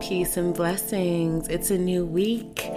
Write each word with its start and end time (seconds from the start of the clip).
Peace 0.00 0.36
and 0.36 0.54
blessings. 0.54 1.46
It's 1.48 1.70
a 1.70 1.78
new 1.78 2.06
week. 2.06 2.70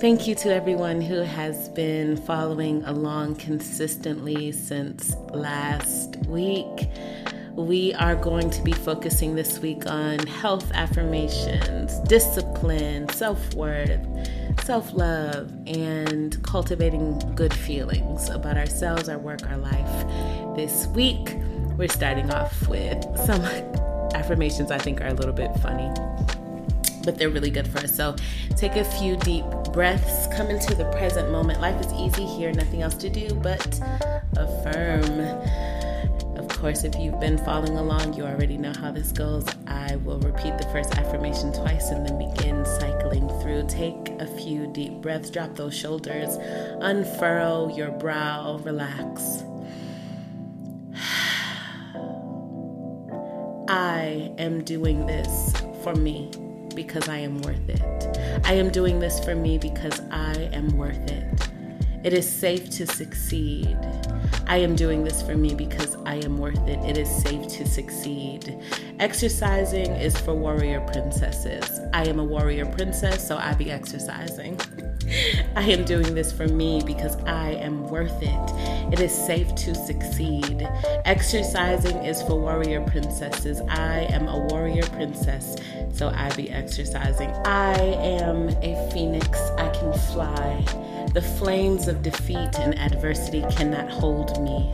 Thank 0.00 0.28
you 0.28 0.34
to 0.36 0.54
everyone 0.54 1.00
who 1.00 1.22
has 1.22 1.70
been 1.70 2.16
following 2.16 2.84
along 2.84 3.36
consistently 3.36 4.52
since 4.52 5.16
last 5.32 6.16
week. 6.26 6.88
We 7.54 7.94
are 7.94 8.14
going 8.14 8.50
to 8.50 8.62
be 8.62 8.72
focusing 8.72 9.34
this 9.34 9.58
week 9.58 9.86
on 9.86 10.18
health 10.26 10.70
affirmations, 10.72 11.98
discipline, 12.00 13.08
self 13.08 13.54
worth, 13.54 14.06
self 14.62 14.92
love, 14.92 15.50
and 15.66 16.40
cultivating 16.44 17.18
good 17.34 17.54
feelings 17.54 18.28
about 18.28 18.56
ourselves, 18.56 19.08
our 19.08 19.18
work, 19.18 19.40
our 19.50 19.56
life. 19.56 20.54
This 20.54 20.86
week, 20.88 21.34
we're 21.76 21.88
starting 21.88 22.30
off 22.30 22.68
with 22.68 23.02
some 23.24 23.42
affirmations 24.14 24.70
I 24.70 24.78
think 24.78 25.00
are 25.00 25.08
a 25.08 25.14
little 25.14 25.32
bit 25.32 25.54
funny, 25.60 25.90
but 27.08 27.16
they're 27.16 27.30
really 27.30 27.48
good 27.48 27.66
for 27.66 27.78
us. 27.78 27.96
So 27.96 28.14
take 28.54 28.76
a 28.76 28.84
few 28.84 29.16
deep 29.16 29.46
breaths, 29.72 30.26
come 30.36 30.48
into 30.48 30.74
the 30.74 30.84
present 30.92 31.30
moment. 31.30 31.58
Life 31.58 31.80
is 31.80 31.90
easy 31.94 32.26
here, 32.26 32.52
nothing 32.52 32.82
else 32.82 32.96
to 32.96 33.08
do 33.08 33.34
but 33.36 33.80
affirm. 34.36 35.18
Of 36.36 36.48
course, 36.50 36.84
if 36.84 36.94
you've 36.96 37.18
been 37.18 37.38
following 37.38 37.78
along, 37.78 38.12
you 38.12 38.24
already 38.24 38.58
know 38.58 38.74
how 38.78 38.90
this 38.90 39.10
goes. 39.10 39.46
I 39.66 39.96
will 40.04 40.18
repeat 40.20 40.58
the 40.58 40.68
first 40.70 40.98
affirmation 40.98 41.50
twice 41.50 41.88
and 41.88 42.06
then 42.06 42.18
begin 42.18 42.66
cycling 42.66 43.26
through. 43.40 43.64
Take 43.68 44.10
a 44.20 44.26
few 44.26 44.66
deep 44.66 45.00
breaths, 45.00 45.30
drop 45.30 45.54
those 45.54 45.74
shoulders, 45.74 46.36
unfurrow 46.82 47.74
your 47.74 47.90
brow, 47.92 48.58
relax. 48.64 49.44
I 53.70 54.30
am 54.36 54.62
doing 54.62 55.06
this 55.06 55.54
for 55.82 55.94
me 55.94 56.30
because 56.78 57.08
I 57.08 57.18
am 57.18 57.42
worth 57.42 57.68
it. 57.68 57.82
I 58.44 58.52
am 58.52 58.70
doing 58.70 59.00
this 59.00 59.18
for 59.24 59.34
me 59.34 59.58
because 59.58 59.98
I 60.12 60.48
am 60.52 60.68
worth 60.76 61.10
it. 61.10 61.47
It 62.04 62.12
is 62.12 62.28
safe 62.28 62.70
to 62.70 62.86
succeed. 62.86 63.76
I 64.46 64.58
am 64.58 64.76
doing 64.76 65.02
this 65.02 65.20
for 65.20 65.36
me 65.36 65.54
because 65.54 65.96
I 66.06 66.16
am 66.16 66.38
worth 66.38 66.66
it. 66.68 66.78
It 66.84 66.96
is 66.96 67.10
safe 67.10 67.48
to 67.48 67.66
succeed. 67.66 68.56
Exercising 68.98 69.90
is 69.90 70.16
for 70.16 70.32
warrior 70.32 70.80
princesses. 70.80 71.80
I 71.92 72.04
am 72.04 72.18
a 72.20 72.24
warrior 72.24 72.66
princess, 72.66 73.26
so 73.26 73.36
I 73.36 73.54
be 73.54 73.70
exercising. 73.70 74.58
I 75.56 75.62
am 75.62 75.84
doing 75.84 76.14
this 76.14 76.32
for 76.32 76.46
me 76.46 76.82
because 76.86 77.16
I 77.24 77.50
am 77.50 77.88
worth 77.88 78.22
it. 78.22 78.92
It 78.92 79.00
is 79.00 79.12
safe 79.12 79.54
to 79.56 79.74
succeed. 79.74 80.68
Exercising 81.04 81.96
is 82.04 82.22
for 82.22 82.40
warrior 82.40 82.80
princesses. 82.86 83.60
I 83.68 84.06
am 84.10 84.28
a 84.28 84.38
warrior 84.46 84.86
princess, 84.86 85.56
so 85.92 86.10
I 86.10 86.32
be 86.36 86.48
exercising. 86.50 87.30
I 87.44 87.74
am 87.76 88.48
a 88.62 88.90
phoenix. 88.92 89.38
I 89.58 89.68
can 89.70 89.92
fly. 89.92 90.64
The 91.14 91.22
flames 91.22 91.88
of 91.88 92.02
defeat 92.02 92.58
and 92.58 92.78
adversity 92.78 93.42
cannot 93.50 93.90
hold 93.90 94.40
me. 94.42 94.70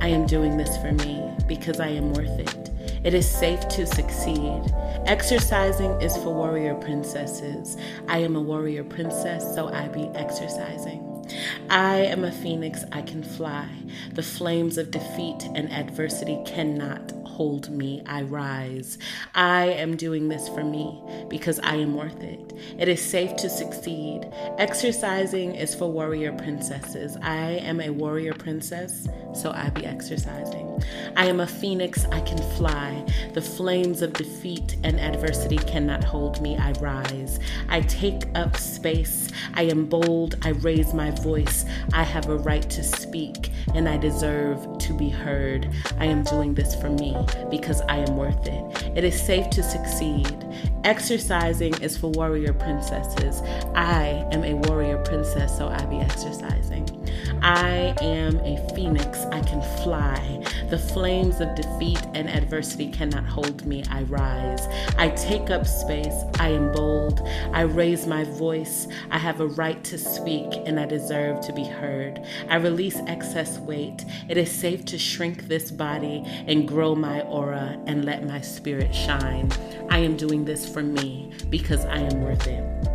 I 0.00 0.08
am 0.08 0.26
doing 0.26 0.56
this 0.56 0.76
for 0.78 0.92
me 0.92 1.30
because 1.46 1.80
I 1.80 1.88
am 1.88 2.12
worth 2.12 2.38
it. 2.38 2.70
It 3.04 3.14
is 3.14 3.30
safe 3.30 3.66
to 3.68 3.86
succeed. 3.86 4.62
Exercising 5.06 5.92
is 6.02 6.16
for 6.16 6.34
warrior 6.34 6.74
princesses. 6.74 7.76
I 8.08 8.18
am 8.18 8.34
a 8.34 8.40
warrior 8.40 8.82
princess, 8.82 9.54
so 9.54 9.68
I 9.68 9.88
be 9.88 10.08
exercising. 10.14 11.24
I 11.70 11.98
am 11.98 12.24
a 12.24 12.32
phoenix, 12.32 12.84
I 12.92 13.02
can 13.02 13.22
fly. 13.22 13.68
The 14.12 14.22
flames 14.22 14.76
of 14.76 14.90
defeat 14.90 15.48
and 15.54 15.72
adversity 15.72 16.42
cannot 16.44 17.13
hold 17.34 17.68
me. 17.68 18.00
I 18.06 18.22
rise. 18.22 18.96
I 19.34 19.66
am 19.66 19.96
doing 19.96 20.28
this 20.28 20.48
for 20.48 20.62
me 20.62 21.02
because 21.28 21.58
I 21.60 21.74
am 21.74 21.94
worth 21.96 22.22
it. 22.22 22.52
It 22.78 22.88
is 22.88 23.02
safe 23.02 23.34
to 23.36 23.50
succeed. 23.50 24.28
Exercising 24.58 25.56
is 25.56 25.74
for 25.74 25.90
warrior 25.90 26.32
princesses. 26.32 27.16
I 27.22 27.58
am 27.70 27.80
a 27.80 27.90
warrior 27.90 28.34
princess, 28.34 29.08
so 29.34 29.50
I 29.50 29.70
be 29.70 29.84
exercising. 29.84 30.80
I 31.16 31.26
am 31.26 31.40
a 31.40 31.46
phoenix, 31.46 32.04
I 32.06 32.20
can 32.20 32.38
fly. 32.56 33.04
The 33.32 33.42
flames 33.42 34.00
of 34.02 34.12
defeat 34.12 34.76
and 34.84 35.00
adversity 35.00 35.56
cannot 35.56 36.04
hold 36.04 36.40
me. 36.40 36.56
I 36.56 36.70
rise. 36.72 37.40
I 37.68 37.80
take 37.80 38.22
up 38.36 38.56
space. 38.56 39.28
I 39.54 39.62
am 39.62 39.86
bold. 39.86 40.36
I 40.42 40.50
raise 40.50 40.94
my 40.94 41.10
voice. 41.10 41.64
I 41.92 42.04
have 42.04 42.28
a 42.28 42.36
right 42.36 42.68
to 42.70 42.84
speak, 42.84 43.50
and 43.74 43.88
I 43.88 43.96
deserve 43.96 44.78
to 44.78 44.94
be 44.94 45.08
heard. 45.08 45.68
I 45.98 46.04
am 46.04 46.22
doing 46.22 46.54
this 46.54 46.74
for 46.80 46.90
me 46.90 47.23
because 47.50 47.80
I 47.82 47.98
am 47.98 48.16
worth 48.16 48.46
it. 48.46 48.96
It 48.96 49.04
is 49.04 49.20
safe 49.20 49.50
to 49.50 49.62
succeed. 49.62 50.44
Exercising 50.84 51.74
is 51.80 51.96
for 51.96 52.10
warrior 52.10 52.52
princesses. 52.52 53.42
I 53.74 54.26
am 54.32 54.44
a 54.44 54.54
warrior 54.68 54.98
princess, 55.04 55.56
so 55.56 55.68
I 55.68 55.84
be 55.86 55.96
exercising. 55.96 57.03
I 57.44 57.94
am 58.00 58.38
a 58.40 58.56
phoenix. 58.74 59.18
I 59.26 59.42
can 59.42 59.60
fly. 59.82 60.42
The 60.70 60.78
flames 60.78 61.42
of 61.42 61.54
defeat 61.54 62.00
and 62.14 62.26
adversity 62.26 62.90
cannot 62.90 63.26
hold 63.26 63.66
me. 63.66 63.84
I 63.90 64.04
rise. 64.04 64.66
I 64.96 65.10
take 65.10 65.50
up 65.50 65.66
space. 65.66 66.14
I 66.40 66.48
am 66.48 66.72
bold. 66.72 67.20
I 67.52 67.60
raise 67.60 68.06
my 68.06 68.24
voice. 68.24 68.88
I 69.10 69.18
have 69.18 69.42
a 69.42 69.46
right 69.46 69.84
to 69.84 69.98
speak 69.98 70.54
and 70.64 70.80
I 70.80 70.86
deserve 70.86 71.42
to 71.42 71.52
be 71.52 71.64
heard. 71.64 72.24
I 72.48 72.56
release 72.56 72.98
excess 73.08 73.58
weight. 73.58 74.06
It 74.30 74.38
is 74.38 74.50
safe 74.50 74.86
to 74.86 74.98
shrink 74.98 75.46
this 75.46 75.70
body 75.70 76.22
and 76.46 76.66
grow 76.66 76.94
my 76.94 77.20
aura 77.20 77.78
and 77.86 78.06
let 78.06 78.26
my 78.26 78.40
spirit 78.40 78.94
shine. 78.94 79.52
I 79.90 79.98
am 79.98 80.16
doing 80.16 80.46
this 80.46 80.66
for 80.66 80.82
me 80.82 81.34
because 81.50 81.84
I 81.84 81.98
am 81.98 82.22
worth 82.22 82.46
it. 82.46 82.93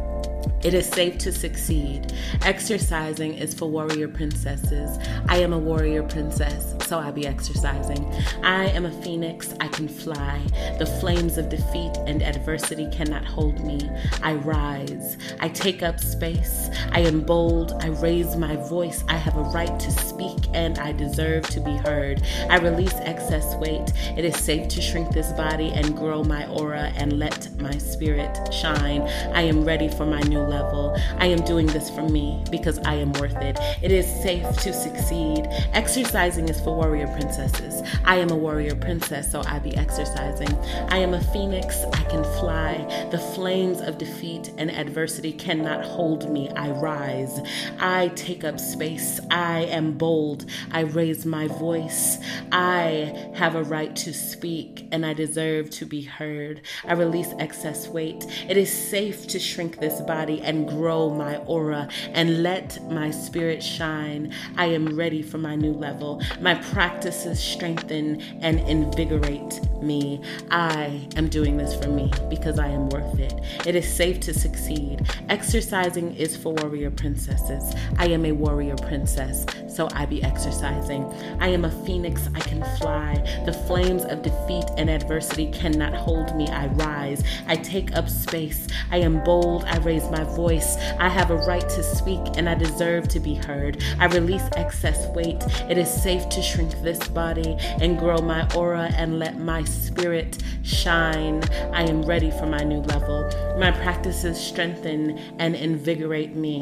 It 0.62 0.74
is 0.74 0.88
safe 0.88 1.18
to 1.20 1.32
succeed. 1.32 2.12
Exercising 2.42 3.36
is 3.36 3.54
for 3.54 3.70
warrior 3.70 4.10
princesses. 4.10 5.00
I 5.30 5.38
am 5.38 5.54
a 5.54 5.58
warrior 5.58 6.04
princess, 6.04 6.76
so 6.86 7.00
I 7.00 7.12
be 7.12 7.26
exercising. 7.26 8.12
I 8.44 8.66
am 8.66 8.86
a 8.86 9.02
phoenix, 9.02 9.54
I 9.62 9.70
can 9.70 9.88
fly. 9.88 10.42
The 10.78 10.86
flames 10.86 11.38
of 11.38 11.48
defeat 11.48 11.96
and 12.08 12.22
adversity 12.22 12.90
cannot 12.92 13.24
hold 13.24 13.64
me. 13.64 13.90
I 14.22 14.34
rise. 14.34 15.18
I 15.40 15.48
take 15.48 15.82
up 15.82 15.98
space. 15.98 16.70
I 16.92 17.00
am 17.02 17.22
bold. 17.22 17.72
I 17.82 17.88
raise 17.88 18.36
my 18.36 18.58
voice. 18.58 19.06
I 19.08 19.16
have 19.16 19.38
a 19.38 19.44
right 19.44 19.80
to 19.80 19.92
speak 19.92 20.38
and 20.54 20.78
I 20.78 20.92
deserve 20.92 21.48
to 21.52 21.62
be 21.62 21.78
heard. 21.78 22.22
I 22.50 22.58
release 22.58 22.96
excess 22.96 23.56
weight. 23.56 23.94
It 24.18 24.26
is 24.26 24.36
safe 24.36 24.68
to 24.70 24.82
shrink 24.82 25.12
this 25.12 25.32
body 25.34 25.70
and 25.70 25.96
grow 25.96 26.24
my 26.24 26.46
aura 26.48 26.92
and 26.98 27.18
let 27.18 27.50
my 27.62 27.78
spirit 27.78 28.54
shine. 28.54 29.04
I 29.34 29.44
am 29.44 29.64
ready 29.64 29.88
for 29.88 30.06
my 30.06 30.20
new 30.22 30.49
level. 30.50 30.98
I 31.18 31.28
am 31.28 31.44
doing 31.46 31.68
this 31.68 31.90
for 31.90 32.08
me 32.10 32.44
because 32.52 32.80
I 32.80 32.96
am 32.96 33.14
worth 33.14 33.38
it. 33.38 33.58
It 33.82 33.92
is 33.92 34.06
safe 34.06 34.48
to 34.64 34.74
succeed. 34.74 35.48
Exercising 35.74 36.50
is 36.50 36.60
for 36.60 36.76
warrior 36.76 37.08
princesses. 37.08 37.82
I 38.06 38.16
am 38.16 38.30
a 38.32 38.36
warrior 38.36 38.76
princess, 38.76 39.32
so 39.32 39.42
I 39.46 39.60
be 39.60 39.76
exercising. 39.78 40.54
I 40.90 40.98
am 40.98 41.14
a 41.14 41.22
phoenix. 41.32 41.84
I 41.94 42.04
can 42.04 42.24
fly. 42.40 43.08
The 43.12 43.20
flames 43.20 43.82
of 43.82 43.98
defeat 43.98 44.52
and 44.58 44.72
adversity 44.72 45.32
cannot 45.32 45.86
hold 45.86 46.30
me. 46.32 46.50
I 46.56 46.72
rise. 46.72 47.40
I 47.80 48.10
take 48.16 48.44
up 48.44 48.60
space. 48.60 49.20
I 49.32 49.62
am 49.66 49.94
bold. 49.94 50.46
I 50.72 50.82
raise 50.82 51.26
my 51.26 51.48
voice. 51.48 52.18
I 52.52 53.32
have 53.36 53.56
a 53.56 53.64
right 53.64 53.96
to 53.98 54.14
speak 54.14 54.88
and 54.92 55.06
I 55.06 55.14
deserve 55.14 55.70
to 55.72 55.86
be 55.86 56.02
heard. 56.02 56.62
I 56.86 56.94
release 56.94 57.34
excess 57.40 57.88
weight. 57.88 58.26
It 58.48 58.58
is 58.58 58.72
safe 58.72 59.28
to 59.28 59.40
shrink 59.40 59.80
this 59.80 60.02
body 60.02 60.39
and 60.42 60.68
grow 60.68 61.10
my 61.10 61.38
aura 61.38 61.88
and 62.14 62.44
let 62.44 62.82
my 62.92 63.12
spirit 63.12 63.64
shine. 63.64 64.34
I 64.58 64.66
am 64.68 64.96
ready 64.96 65.22
for 65.22 65.38
my 65.38 65.56
new 65.56 65.74
level. 65.74 66.22
My 66.42 66.56
practices 66.56 67.40
strengthen 67.40 68.22
and 68.42 68.60
invigorate 68.62 69.60
me. 69.82 70.22
I 70.52 71.08
am 71.16 71.30
doing 71.30 71.58
this 71.58 71.76
for 71.76 71.90
me 71.90 72.12
because 72.30 72.60
I 72.60 72.68
am 72.68 72.90
worth 72.90 73.20
it. 73.20 73.34
It 73.66 73.76
is 73.76 73.92
safe 73.92 74.20
to 74.22 74.34
succeed. 74.34 75.08
Exercising 75.30 76.16
is 76.16 76.36
for 76.36 76.54
warrior 76.54 76.92
princesses. 76.92 77.74
I 77.98 78.08
am 78.08 78.26
a 78.26 78.32
warrior 78.32 78.76
princess, 78.76 79.46
so 79.80 79.88
I 79.94 80.06
be 80.06 80.22
exercising. 80.22 81.06
I 81.40 81.48
am 81.48 81.64
a 81.64 81.72
phoenix, 81.86 82.28
I 82.36 82.42
can 82.42 82.62
fly. 82.78 83.16
The 83.46 83.54
flames 83.54 84.04
of 84.04 84.22
defeat 84.22 84.66
and 84.76 84.90
adversity 84.90 85.50
cannot 85.54 85.94
hold 85.94 86.36
me. 86.36 86.50
I 86.50 86.68
rise. 86.68 87.24
I 87.48 87.56
take 87.56 87.96
up 87.96 88.10
space. 88.10 88.68
I 88.92 88.98
am 88.98 89.24
bold. 89.24 89.64
I 89.64 89.78
raise 89.78 90.04
my 90.12 90.26
voice. 90.36 90.76
I 91.00 91.08
have 91.08 91.32
a 91.32 91.38
right 91.48 91.70
to 91.70 91.82
speak 91.82 92.20
and 92.36 92.50
I 92.50 92.56
deserve 92.56 93.08
to 93.08 93.22
be 93.22 93.36
heard. 93.36 93.82
I 94.00 94.08
release 94.08 94.44
excess 94.58 95.08
weight. 95.16 95.42
It 95.70 95.78
is 95.78 95.90
safe 95.90 96.28
to 96.28 96.42
shrink 96.42 96.74
this 96.82 97.00
body 97.08 97.56
and 97.80 97.98
grow 97.98 98.18
my 98.18 98.46
aura 98.54 98.92
and 98.98 99.18
let 99.18 99.40
my 99.40 99.64
spirit 99.64 100.44
shine. 100.64 101.42
I 101.72 101.84
am 101.84 102.02
ready 102.04 102.32
for 102.32 102.48
my 102.48 102.66
new 102.66 102.82
level. 102.82 103.30
My 103.58 103.72
practices 103.72 104.38
strengthen 104.38 105.18
and 105.40 105.56
invigorate 105.56 106.36
me. 106.36 106.62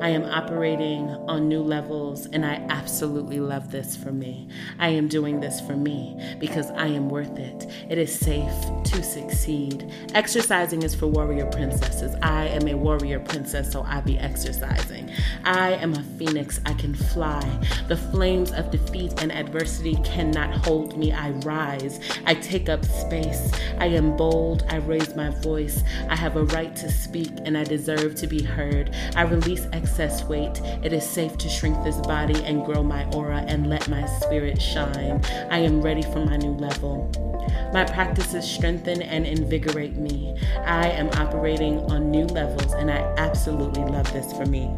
I 0.00 0.08
am 0.08 0.24
operating 0.24 1.10
on 1.28 1.48
new 1.48 1.62
levels 1.62 2.26
and 2.26 2.44
I 2.44 2.55
I 2.56 2.64
absolutely 2.70 3.38
love 3.38 3.70
this 3.70 3.96
for 3.96 4.10
me. 4.12 4.48
I 4.78 4.88
am 4.88 5.08
doing 5.08 5.40
this 5.40 5.60
for 5.60 5.76
me 5.76 6.36
because 6.40 6.70
I 6.70 6.86
am 6.86 7.10
worth 7.10 7.38
it. 7.38 7.70
It 7.88 7.98
is 7.98 8.16
safe 8.18 8.52
to 8.84 9.02
succeed. 9.02 9.92
Exercising 10.14 10.82
is 10.82 10.94
for 10.94 11.06
warrior 11.06 11.46
princesses. 11.46 12.16
I 12.22 12.46
am 12.48 12.68
a 12.68 12.74
warrior 12.74 13.20
princess, 13.20 13.70
so 13.70 13.82
I 13.82 14.00
be 14.00 14.18
exercising. 14.18 15.10
I 15.44 15.72
am 15.72 15.94
a 15.94 16.02
phoenix. 16.18 16.60
I 16.66 16.74
can 16.74 16.94
fly. 16.94 17.42
The 17.88 17.96
flames 17.96 18.52
of 18.52 18.70
defeat 18.70 19.22
and 19.22 19.32
adversity 19.32 19.96
cannot 20.04 20.66
hold 20.66 20.96
me. 20.98 21.12
I 21.12 21.30
rise. 21.30 22.00
I 22.24 22.34
take 22.34 22.68
up 22.68 22.84
space. 22.84 23.50
I 23.78 23.86
am 23.86 24.16
bold. 24.16 24.64
I 24.68 24.76
raise 24.76 25.14
my 25.14 25.30
voice. 25.30 25.82
I 26.08 26.16
have 26.16 26.36
a 26.36 26.44
right 26.44 26.74
to 26.76 26.90
speak 26.90 27.32
and 27.44 27.56
I 27.56 27.64
deserve 27.64 28.14
to 28.16 28.26
be 28.26 28.42
heard. 28.42 28.94
I 29.14 29.22
release 29.22 29.66
excess 29.72 30.24
weight. 30.24 30.60
It 30.82 30.92
is 30.92 31.08
safe 31.08 31.38
to 31.38 31.48
shrink 31.48 31.82
this 31.84 31.98
body 31.98 32.42
and 32.44 32.64
grow 32.64 32.82
my 32.82 33.04
aura 33.10 33.44
and 33.46 33.68
let 33.68 33.88
my 33.88 34.06
spirit 34.20 34.60
shine. 34.60 35.24
I 35.50 35.58
am 35.58 35.80
ready 35.80 36.02
for 36.02 36.24
my 36.24 36.36
new 36.36 36.52
level. 36.52 37.10
My 37.72 37.84
practices 37.84 38.44
strengthen 38.44 39.02
and 39.02 39.26
invigorate 39.26 39.96
me. 39.96 40.36
I 40.64 40.88
am 40.88 41.08
operating 41.10 41.78
on 41.90 42.10
new 42.10 42.26
levels 42.26 42.72
and 42.74 42.90
I 42.90 42.98
absolutely 43.18 43.84
love 43.84 44.10
this 44.12 44.32
for 44.32 44.46
me. 44.46 44.74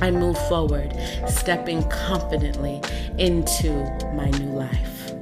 I 0.00 0.10
move 0.10 0.38
forward, 0.48 0.96
stepping 1.26 1.82
confidently 1.88 2.80
into 3.18 3.70
my 4.14 4.30
new 4.38 4.52
life. 4.52 5.12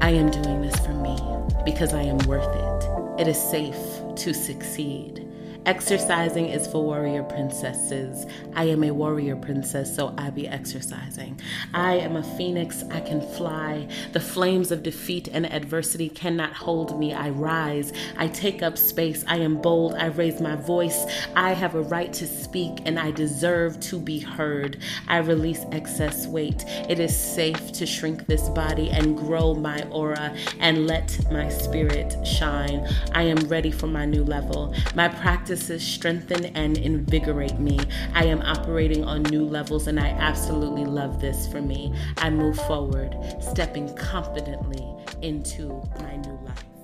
I 0.00 0.10
am 0.10 0.30
doing 0.30 0.62
this 0.62 0.76
for 0.84 0.92
me 0.92 1.16
because 1.64 1.94
I 1.94 2.02
am 2.02 2.18
worth 2.26 2.54
it. 2.54 3.20
It 3.20 3.28
is 3.28 3.38
safe 3.38 3.76
to 4.16 4.34
succeed. 4.34 5.25
Exercising 5.66 6.46
is 6.46 6.68
for 6.68 6.84
warrior 6.84 7.24
princesses. 7.24 8.24
I 8.54 8.66
am 8.66 8.84
a 8.84 8.92
warrior 8.92 9.34
princess, 9.34 9.92
so 9.92 10.14
I 10.16 10.30
be 10.30 10.46
exercising. 10.46 11.40
I 11.74 11.94
am 11.94 12.14
a 12.14 12.22
phoenix, 12.36 12.84
I 12.92 13.00
can 13.00 13.20
fly. 13.20 13.88
The 14.12 14.20
flames 14.20 14.70
of 14.70 14.84
defeat 14.84 15.26
and 15.26 15.44
adversity 15.44 16.08
cannot 16.08 16.52
hold 16.52 16.96
me. 17.00 17.12
I 17.12 17.30
rise, 17.30 17.92
I 18.16 18.28
take 18.28 18.62
up 18.62 18.78
space. 18.78 19.24
I 19.26 19.38
am 19.38 19.60
bold, 19.60 19.94
I 19.94 20.06
raise 20.06 20.40
my 20.40 20.54
voice. 20.54 21.04
I 21.34 21.52
have 21.52 21.74
a 21.74 21.82
right 21.82 22.12
to 22.12 22.28
speak, 22.28 22.82
and 22.84 22.96
I 22.96 23.10
deserve 23.10 23.80
to 23.80 23.98
be 23.98 24.20
heard. 24.20 24.78
I 25.08 25.16
release 25.18 25.66
excess 25.72 26.28
weight. 26.28 26.64
It 26.88 27.00
is 27.00 27.16
safe 27.16 27.72
to 27.72 27.86
shrink 27.86 28.26
this 28.26 28.48
body 28.50 28.90
and 28.90 29.18
grow 29.18 29.52
my 29.52 29.82
aura 29.90 30.32
and 30.60 30.86
let 30.86 31.18
my 31.32 31.48
spirit 31.48 32.14
shine. 32.24 32.86
I 33.14 33.22
am 33.22 33.48
ready 33.48 33.72
for 33.72 33.88
my 33.88 34.04
new 34.04 34.22
level. 34.22 34.72
My 34.94 35.08
practice 35.08 35.55
strengthen 35.56 36.46
and 36.56 36.76
invigorate 36.78 37.58
me. 37.58 37.78
I 38.14 38.24
am 38.24 38.42
operating 38.42 39.04
on 39.04 39.22
new 39.24 39.44
levels, 39.44 39.86
and 39.86 39.98
I 39.98 40.08
absolutely 40.08 40.84
love 40.84 41.20
this 41.20 41.46
for 41.48 41.60
me. 41.60 41.94
I 42.18 42.30
move 42.30 42.56
forward, 42.66 43.16
stepping 43.40 43.94
confidently 43.96 44.84
into 45.22 45.82
my 46.00 46.16
new 46.16 46.38
life. 46.44 46.75